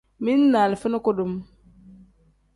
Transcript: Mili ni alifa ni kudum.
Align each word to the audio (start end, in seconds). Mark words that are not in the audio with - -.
Mili 0.19 0.45
ni 0.51 0.57
alifa 0.57 0.87
ni 0.89 0.99
kudum. 1.05 1.31